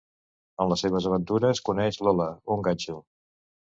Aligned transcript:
En 0.65 0.71
les 0.71 0.85
seves 0.85 1.09
aventures, 1.11 1.63
coneixen 1.71 2.05
Lola, 2.11 2.31
un 2.59 2.69
ganxo. 2.71 3.03